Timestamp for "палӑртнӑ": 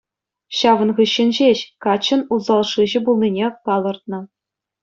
3.69-4.19